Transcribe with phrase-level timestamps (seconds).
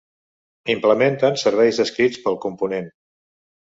[0.75, 2.95] Implementen serveis descrits pel Component.